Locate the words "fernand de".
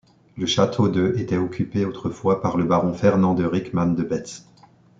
2.91-3.45